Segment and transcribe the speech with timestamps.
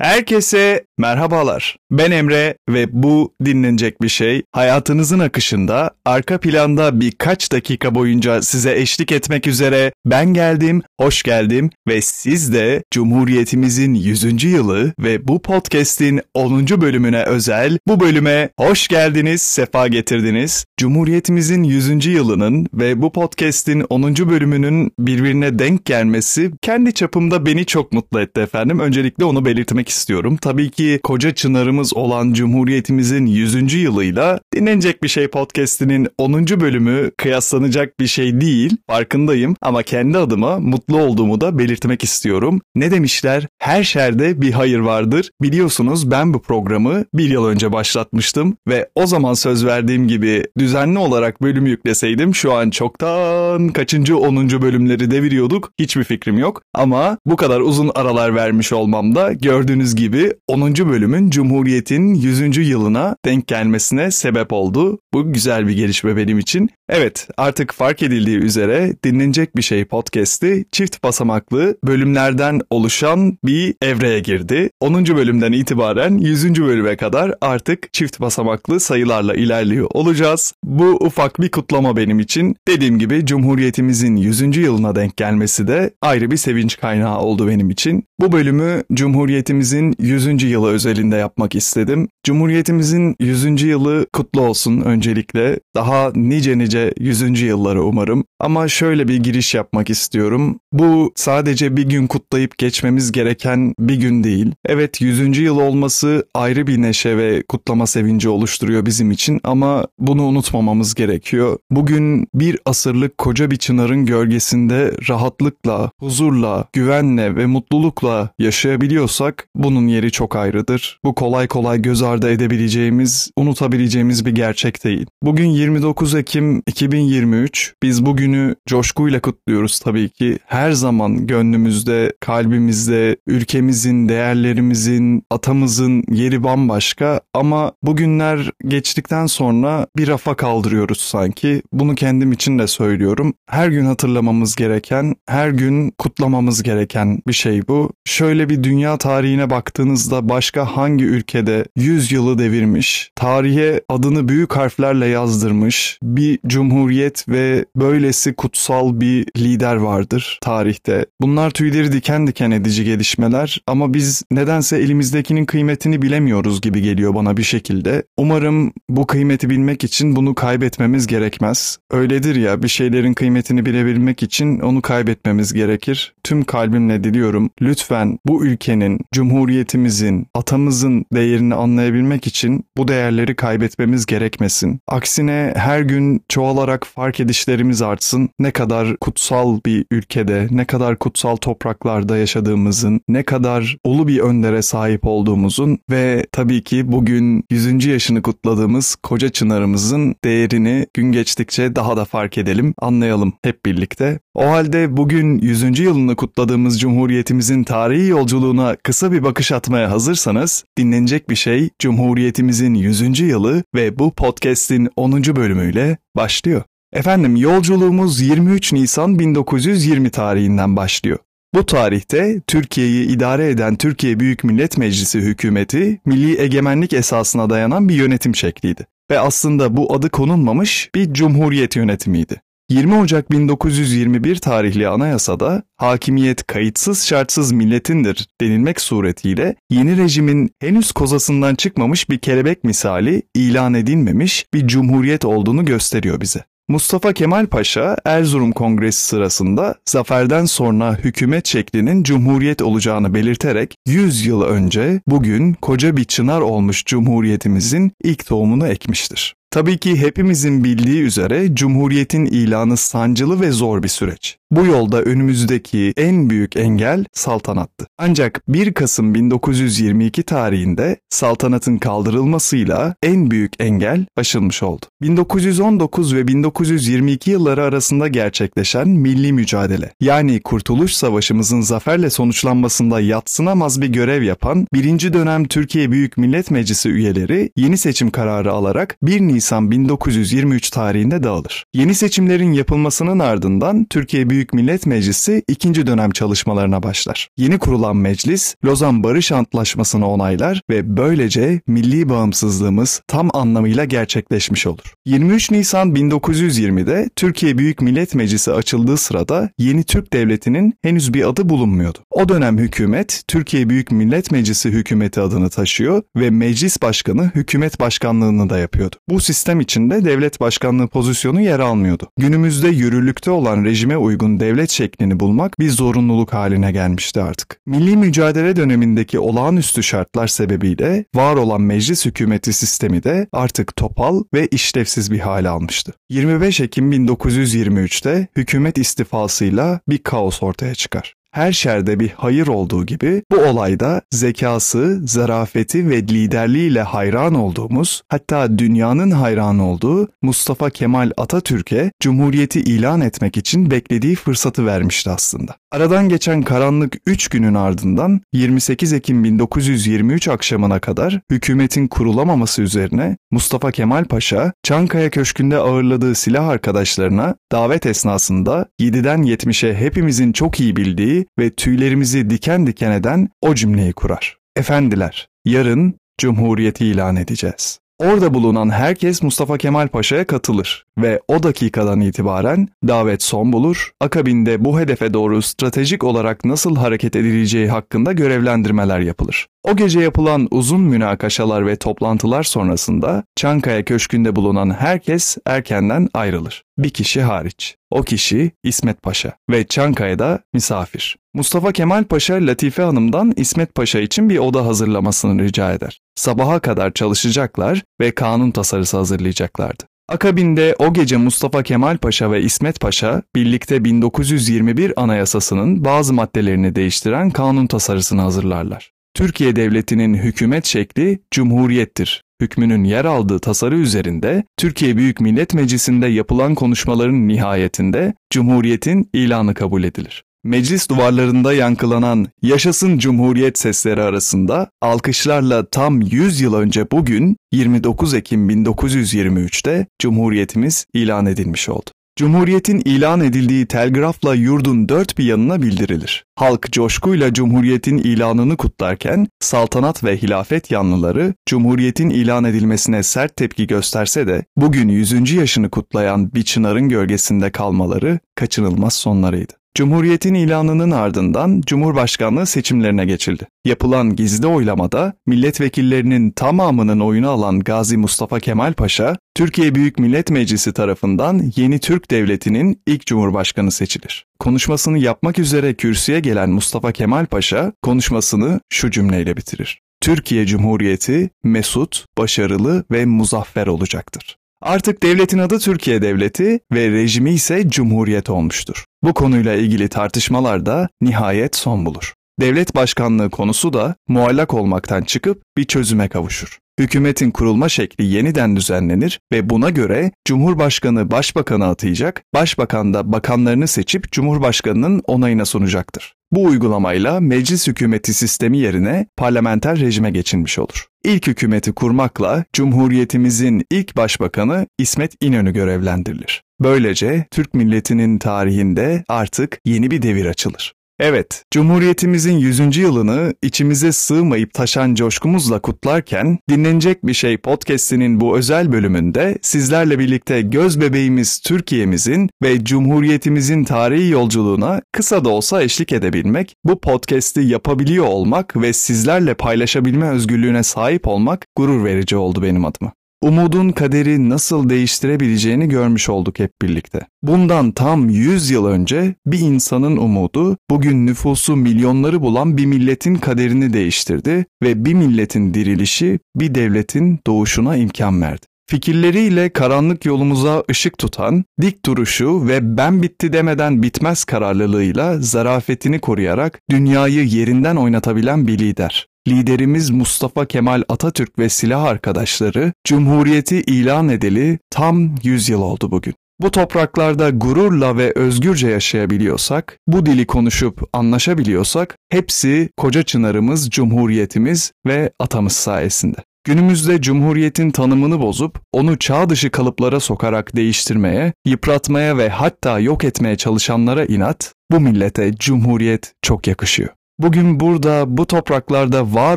[0.00, 1.76] Herkese merhabalar.
[1.90, 4.42] Ben Emre ve bu dinlenecek bir şey.
[4.52, 11.70] Hayatınızın akışında arka planda birkaç dakika boyunca size eşlik etmek üzere ben geldim, hoş geldim
[11.88, 14.44] ve siz de Cumhuriyetimizin 100.
[14.44, 16.66] yılı ve bu podcast'in 10.
[16.68, 20.64] bölümüne özel bu bölüme hoş geldiniz, sefa getirdiniz.
[20.76, 22.06] Cumhuriyetimizin 100.
[22.06, 24.16] yılının ve bu podcast'in 10.
[24.16, 28.80] bölümünün birbirine denk gelmesi kendi çapımda beni çok mutlu etti efendim.
[28.80, 30.36] Öncelikle onu belirtmek istiyorum.
[30.36, 33.74] Tabii ki koca çınarımız olan Cumhuriyetimizin 100.
[33.74, 36.46] yılıyla Dinlenecek Bir Şey podcast'inin 10.
[36.46, 38.76] bölümü kıyaslanacak bir şey değil.
[38.86, 42.60] Farkındayım ama kendi adıma mutlu olduğumu da belirtmek istiyorum.
[42.74, 43.46] Ne demişler?
[43.58, 45.30] Her şerde bir hayır vardır.
[45.42, 50.98] Biliyorsunuz ben bu programı bir yıl önce başlatmıştım ve o zaman söz verdiğim gibi düzenli
[50.98, 54.50] olarak bölüm yükleseydim şu an çoktan kaçıncı 10.
[54.50, 56.62] bölümleri deviriyorduk hiçbir fikrim yok.
[56.74, 59.32] Ama bu kadar uzun aralar vermiş olmam da
[59.80, 60.74] gördüğünüz gibi 10.
[60.74, 62.68] bölümün Cumhuriyet'in 100.
[62.68, 64.98] yılına denk gelmesine sebep oldu.
[65.12, 66.70] Bu güzel bir gelişme benim için.
[66.92, 74.20] Evet artık fark edildiği üzere dinlenecek bir şey podcast'i çift basamaklı bölümlerden oluşan bir evreye
[74.20, 74.70] girdi.
[74.80, 75.06] 10.
[75.06, 76.62] bölümden itibaren 100.
[76.62, 80.52] bölüme kadar artık çift basamaklı sayılarla ilerliyor olacağız.
[80.64, 82.56] Bu ufak bir kutlama benim için.
[82.68, 84.56] Dediğim gibi Cumhuriyetimizin 100.
[84.56, 88.04] yılına denk gelmesi de ayrı bir sevinç kaynağı oldu benim için.
[88.20, 90.42] Bu bölümü Cumhuriyetimizin 100.
[90.42, 92.08] yılı özelinde yapmak istedim.
[92.30, 93.62] Cumhuriyetimizin 100.
[93.62, 95.60] yılı kutlu olsun öncelikle.
[95.74, 97.42] Daha nice nice 100.
[97.42, 98.24] yılları umarım.
[98.40, 100.60] Ama şöyle bir giriş yapmak istiyorum.
[100.72, 104.52] Bu sadece bir gün kutlayıp geçmemiz gereken bir gün değil.
[104.66, 105.38] Evet 100.
[105.38, 111.58] yıl olması ayrı bir neşe ve kutlama sevinci oluşturuyor bizim için ama bunu unutmamamız gerekiyor.
[111.70, 120.12] Bugün bir asırlık koca bir çınarın gölgesinde rahatlıkla, huzurla, güvenle ve mutlulukla yaşayabiliyorsak bunun yeri
[120.12, 121.00] çok ayrıdır.
[121.04, 125.06] Bu kolay kolay göz ardı edebileceğimiz, unutabileceğimiz bir gerçek değil.
[125.22, 127.74] Bugün 29 Ekim 2023.
[127.82, 130.38] Biz bugünü coşkuyla kutluyoruz tabii ki.
[130.46, 140.36] Her zaman gönlümüzde, kalbimizde, ülkemizin, değerlerimizin, atamızın yeri bambaşka ama bugünler geçtikten sonra bir rafa
[140.36, 141.62] kaldırıyoruz sanki.
[141.72, 143.34] Bunu kendim için de söylüyorum.
[143.48, 147.90] Her gün hatırlamamız gereken, her gün kutlamamız gereken bir şey bu.
[148.04, 155.06] Şöyle bir dünya tarihine baktığınızda başka hangi ülkede 100 yılı devirmiş, tarihe adını büyük harflerle
[155.06, 161.06] yazdırmış bir cumhuriyet ve böylesi kutsal bir lider vardır tarihte.
[161.20, 167.36] Bunlar tüyleri diken diken edici gelişmeler ama biz nedense elimizdekinin kıymetini bilemiyoruz gibi geliyor bana
[167.36, 168.02] bir şekilde.
[168.16, 171.78] Umarım bu kıymeti bilmek için bunu kaybetmemiz gerekmez.
[171.90, 176.14] Öyledir ya bir şeylerin kıymetini bilebilmek için onu kaybetmemiz gerekir.
[176.24, 181.54] Tüm kalbimle diliyorum lütfen bu ülkenin, cumhuriyetimizin, atamızın değerini
[181.90, 184.80] anlayabilmek için bu değerleri kaybetmemiz gerekmesin.
[184.88, 188.28] Aksine her gün çoğalarak fark edişlerimiz artsın.
[188.38, 194.62] Ne kadar kutsal bir ülkede, ne kadar kutsal topraklarda yaşadığımızın, ne kadar ulu bir öndere
[194.62, 197.86] sahip olduğumuzun ve tabii ki bugün 100.
[197.86, 204.20] yaşını kutladığımız koca çınarımızın değerini gün geçtikçe daha da fark edelim, anlayalım hep birlikte.
[204.34, 205.78] O halde bugün 100.
[205.78, 213.20] yılını kutladığımız Cumhuriyetimizin tarihi yolculuğuna kısa bir bakış atmaya hazırsanız dinlenecek bir şey Cumhuriyetimizin 100.
[213.20, 215.22] yılı ve bu podcast'in 10.
[215.22, 216.62] bölümüyle başlıyor.
[216.92, 221.18] Efendim yolculuğumuz 23 Nisan 1920 tarihinden başlıyor.
[221.54, 227.94] Bu tarihte Türkiye'yi idare eden Türkiye Büyük Millet Meclisi hükümeti milli egemenlik esasına dayanan bir
[227.94, 232.40] yönetim şekliydi ve aslında bu adı konulmamış bir cumhuriyet yönetimiydi.
[232.70, 241.54] 20 Ocak 1921 tarihli anayasada hakimiyet kayıtsız şartsız milletindir denilmek suretiyle yeni rejimin henüz kozasından
[241.54, 246.44] çıkmamış bir kelebek misali ilan edilmemiş bir cumhuriyet olduğunu gösteriyor bize.
[246.68, 254.42] Mustafa Kemal Paşa Erzurum Kongresi sırasında zaferden sonra hükümet şeklinin cumhuriyet olacağını belirterek 100 yıl
[254.42, 259.39] önce bugün koca bir çınar olmuş cumhuriyetimizin ilk tohumunu ekmiştir.
[259.50, 264.39] Tabii ki hepimizin bildiği üzere Cumhuriyet'in ilanı sancılı ve zor bir süreç.
[264.52, 267.86] Bu yolda önümüzdeki en büyük engel saltanattı.
[267.98, 274.86] Ancak 1 Kasım 1922 tarihinde saltanatın kaldırılmasıyla en büyük engel aşılmış oldu.
[275.02, 283.88] 1919 ve 1922 yılları arasında gerçekleşen milli mücadele yani Kurtuluş Savaşımızın zaferle sonuçlanmasında yatsınamaz bir
[283.88, 285.12] görev yapan 1.
[285.12, 291.64] dönem Türkiye Büyük Millet Meclisi üyeleri yeni seçim kararı alarak 1 Nisan 1923 tarihinde dağılır.
[291.74, 297.28] Yeni seçimlerin yapılmasının ardından Türkiye Büyük Büyük Millet Meclisi ikinci dönem çalışmalarına başlar.
[297.36, 304.94] Yeni kurulan meclis Lozan Barış Antlaşması'nı onaylar ve böylece milli bağımsızlığımız tam anlamıyla gerçekleşmiş olur.
[305.06, 311.48] 23 Nisan 1920'de Türkiye Büyük Millet Meclisi açıldığı sırada yeni Türk Devleti'nin henüz bir adı
[311.48, 311.98] bulunmuyordu.
[312.10, 318.50] O dönem hükümet Türkiye Büyük Millet Meclisi hükümeti adını taşıyor ve meclis başkanı hükümet başkanlığını
[318.50, 318.96] da yapıyordu.
[319.08, 322.08] Bu sistem içinde devlet başkanlığı pozisyonu yer almıyordu.
[322.18, 327.60] Günümüzde yürürlükte olan rejime uygun devlet şeklini bulmak bir zorunluluk haline gelmişti artık.
[327.66, 334.46] Milli mücadele dönemindeki olağanüstü şartlar sebebiyle var olan meclis hükümeti sistemi de artık topal ve
[334.46, 335.92] işlevsiz bir hale almıştı.
[336.10, 341.19] 25 Ekim 1923'te hükümet istifasıyla bir kaos ortaya çıkar.
[341.32, 348.58] Her şerde bir hayır olduğu gibi bu olayda zekası, zarafeti ve liderliğiyle hayran olduğumuz, hatta
[348.58, 355.59] dünyanın hayran olduğu Mustafa Kemal Atatürk'e Cumhuriyeti ilan etmek için beklediği fırsatı vermişti aslında.
[355.72, 363.70] Aradan geçen karanlık 3 günün ardından 28 Ekim 1923 akşamına kadar hükümetin kurulamaması üzerine Mustafa
[363.70, 371.26] Kemal Paşa Çankaya Köşkü'nde ağırladığı silah arkadaşlarına davet esnasında 7'den 70'e hepimizin çok iyi bildiği
[371.38, 374.36] ve tüylerimizi diken diken eden o cümleyi kurar.
[374.56, 377.80] Efendiler, yarın Cumhuriyeti ilan edeceğiz.
[378.00, 384.64] Orada bulunan herkes Mustafa Kemal Paşa'ya katılır ve o dakikadan itibaren davet son bulur, akabinde
[384.64, 389.46] bu hedefe doğru stratejik olarak nasıl hareket edileceği hakkında görevlendirmeler yapılır.
[389.64, 396.64] O gece yapılan uzun münakaşalar ve toplantılar sonrasında Çankaya Köşkü'nde bulunan herkes erkenden ayrılır.
[396.78, 397.76] Bir kişi hariç.
[397.90, 401.16] O kişi İsmet Paşa ve Çankaya'da misafir.
[401.34, 406.00] Mustafa Kemal Paşa Latife Hanım'dan İsmet Paşa için bir oda hazırlamasını rica eder.
[406.14, 409.84] Sabaha kadar çalışacaklar ve kanun tasarısı hazırlayacaklardı.
[410.08, 417.30] Akabinde o gece Mustafa Kemal Paşa ve İsmet Paşa birlikte 1921 Anayasası'nın bazı maddelerini değiştiren
[417.30, 418.90] kanun tasarısını hazırlarlar.
[419.14, 422.22] Türkiye Devleti'nin hükümet şekli cumhuriyettir.
[422.40, 429.84] Hükmünün yer aldığı tasarı üzerinde Türkiye Büyük Millet Meclisi'nde yapılan konuşmaların nihayetinde Cumhuriyet'in ilanı kabul
[429.84, 430.24] edilir.
[430.44, 438.50] Meclis duvarlarında yankılanan yaşasın cumhuriyet sesleri arasında alkışlarla tam 100 yıl önce bugün 29 Ekim
[438.50, 441.90] 1923'te Cumhuriyetimiz ilan edilmiş oldu.
[442.16, 446.24] Cumhuriyetin ilan edildiği telgrafla yurdun dört bir yanına bildirilir.
[446.36, 454.26] Halk coşkuyla Cumhuriyetin ilanını kutlarken saltanat ve hilafet yanlıları Cumhuriyetin ilan edilmesine sert tepki gösterse
[454.26, 455.32] de bugün 100.
[455.32, 459.59] yaşını kutlayan bir çınarın gölgesinde kalmaları kaçınılmaz sonlarıydı.
[459.74, 463.46] Cumhuriyetin ilanının ardından Cumhurbaşkanlığı seçimlerine geçildi.
[463.64, 470.72] Yapılan gizli oylamada milletvekillerinin tamamının oyunu alan Gazi Mustafa Kemal Paşa, Türkiye Büyük Millet Meclisi
[470.72, 474.26] tarafından yeni Türk Devleti'nin ilk cumhurbaşkanı seçilir.
[474.38, 479.80] Konuşmasını yapmak üzere kürsüye gelen Mustafa Kemal Paşa konuşmasını şu cümleyle bitirir.
[480.00, 484.36] Türkiye Cumhuriyeti mesut, başarılı ve muzaffer olacaktır.
[484.62, 488.84] Artık devletin adı Türkiye Devleti ve rejimi ise Cumhuriyet olmuştur.
[489.02, 492.14] Bu konuyla ilgili tartışmalar da nihayet son bulur.
[492.40, 496.58] Devlet başkanlığı konusu da muallak olmaktan çıkıp bir çözüme kavuşur.
[496.80, 504.12] Hükümetin kurulma şekli yeniden düzenlenir ve buna göre Cumhurbaşkanı başbakanı atayacak, başbakan da bakanlarını seçip
[504.12, 506.14] Cumhurbaşkanının onayına sunacaktır.
[506.32, 510.86] Bu uygulamayla meclis hükümeti sistemi yerine parlamenter rejime geçilmiş olur.
[511.04, 516.42] İlk hükümeti kurmakla Cumhuriyetimizin ilk başbakanı İsmet İnönü görevlendirilir.
[516.60, 520.74] Böylece Türk milletinin tarihinde artık yeni bir devir açılır.
[521.02, 522.76] Evet, Cumhuriyetimizin 100.
[522.76, 530.40] yılını içimize sığmayıp taşan coşkumuzla kutlarken dinlenecek bir şey podcast'inin bu özel bölümünde sizlerle birlikte
[530.40, 538.06] göz bebeğimiz Türkiye'mizin ve Cumhuriyetimizin tarihi yolculuğuna kısa da olsa eşlik edebilmek, bu podcast'i yapabiliyor
[538.06, 542.92] olmak ve sizlerle paylaşabilme özgürlüğüne sahip olmak gurur verici oldu benim adıma.
[543.22, 547.06] Umudun kaderi nasıl değiştirebileceğini görmüş olduk hep birlikte.
[547.22, 553.72] Bundan tam 100 yıl önce bir insanın umudu bugün nüfusu milyonları bulan bir milletin kaderini
[553.72, 558.46] değiştirdi ve bir milletin dirilişi bir devletin doğuşuna imkan verdi.
[558.70, 566.60] Fikirleriyle karanlık yolumuza ışık tutan, dik duruşu ve ben bitti demeden bitmez kararlılığıyla zarafetini koruyarak
[566.70, 569.09] dünyayı yerinden oynatabilen bir lider.
[569.28, 576.14] Liderimiz Mustafa Kemal Atatürk ve silah arkadaşları Cumhuriyeti ilan edeli tam 100 yıl oldu bugün.
[576.40, 585.10] Bu topraklarda gururla ve özgürce yaşayabiliyorsak, bu dili konuşup anlaşabiliyorsak hepsi koca çınarımız, cumhuriyetimiz ve
[585.18, 586.16] atamız sayesinde.
[586.44, 593.36] Günümüzde Cumhuriyet'in tanımını bozup onu çağ dışı kalıplara sokarak değiştirmeye, yıpratmaya ve hatta yok etmeye
[593.36, 596.88] çalışanlara inat, bu millete Cumhuriyet çok yakışıyor.
[597.22, 599.36] Bugün burada bu topraklarda var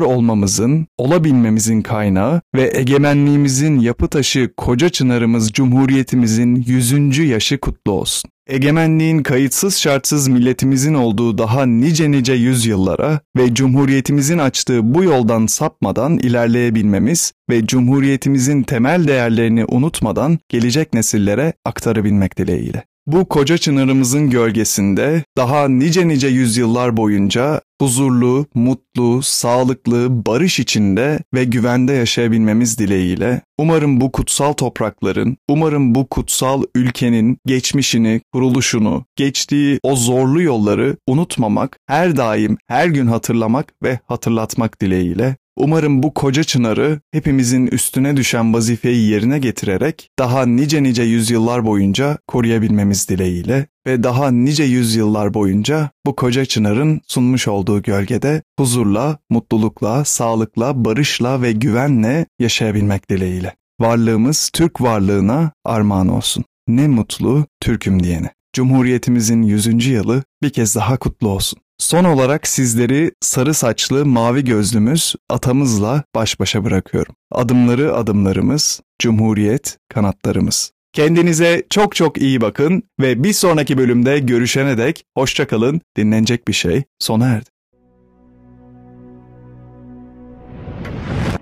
[0.00, 7.18] olmamızın, olabilmemizin kaynağı ve egemenliğimizin yapı taşı koca çınarımız Cumhuriyetimizin 100.
[7.18, 8.30] yaşı kutlu olsun.
[8.46, 16.18] Egemenliğin kayıtsız şartsız milletimizin olduğu daha nice nice yüzyıllara ve Cumhuriyetimizin açtığı bu yoldan sapmadan
[16.18, 22.84] ilerleyebilmemiz ve Cumhuriyetimizin temel değerlerini unutmadan gelecek nesillere aktarabilmek dileğiyle.
[23.06, 31.44] Bu koca çınarımızın gölgesinde daha nice nice yüzyıllar boyunca huzurlu, mutlu, sağlıklı, barış içinde ve
[31.44, 39.96] güvende yaşayabilmemiz dileğiyle umarım bu kutsal toprakların, umarım bu kutsal ülkenin geçmişini, kuruluşunu, geçtiği o
[39.96, 47.00] zorlu yolları unutmamak, her daim, her gün hatırlamak ve hatırlatmak dileğiyle Umarım bu koca çınarı
[47.12, 54.30] hepimizin üstüne düşen vazifeyi yerine getirerek daha nice nice yüzyıllar boyunca koruyabilmemiz dileğiyle ve daha
[54.30, 62.26] nice yüzyıllar boyunca bu koca çınarın sunmuş olduğu gölgede huzurla, mutlulukla, sağlıkla, barışla ve güvenle
[62.38, 63.54] yaşayabilmek dileğiyle.
[63.80, 66.44] Varlığımız Türk varlığına armağan olsun.
[66.68, 68.30] Ne mutlu Türk'üm diyene.
[68.52, 69.86] Cumhuriyetimizin 100.
[69.86, 71.58] yılı bir kez daha kutlu olsun.
[71.78, 77.14] Son olarak sizleri sarı saçlı mavi gözlümüz atamızla baş başa bırakıyorum.
[77.32, 80.72] Adımları adımlarımız, Cumhuriyet kanatlarımız.
[80.92, 85.80] Kendinize çok çok iyi bakın ve bir sonraki bölümde görüşene dek hoşçakalın.
[85.96, 87.50] Dinlenecek bir şey sona erdi.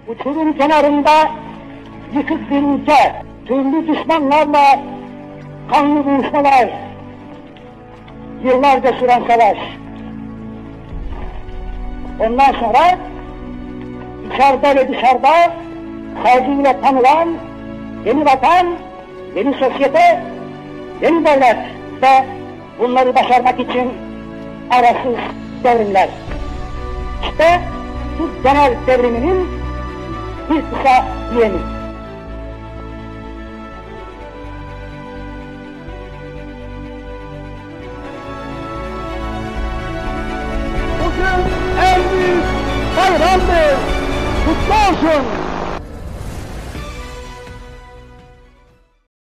[0.08, 1.30] Uçurum kenarında
[2.14, 4.84] yıkık bir ülke, türlü düşmanlarla
[5.72, 6.70] kanlı buluşmalar,
[8.44, 9.81] yıllarca süren savaş.
[12.21, 12.99] Ondan sonra
[14.26, 15.52] içeride ve dışarıda
[16.23, 17.28] saygıyla tanılan
[18.07, 18.66] yeni vatan,
[19.37, 20.23] yeni sosyete,
[21.02, 21.57] yeni devlet
[22.02, 22.25] ve
[22.78, 23.92] bunları başarmak için
[24.71, 25.19] arasız
[25.64, 26.09] devrimler.
[27.23, 27.61] İşte
[28.19, 29.49] Türk genel devriminin
[30.50, 31.04] bir kısa
[31.40, 31.81] yeni.